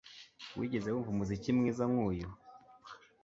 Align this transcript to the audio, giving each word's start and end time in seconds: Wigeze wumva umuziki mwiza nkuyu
Wigeze 0.57 0.87
wumva 0.89 1.09
umuziki 1.11 1.49
mwiza 1.57 1.83
nkuyu 1.91 2.29